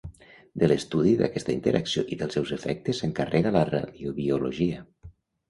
[0.61, 4.83] De l'estudi d'aquesta interacció i dels seus efectes s'encarrega la radiobiologia.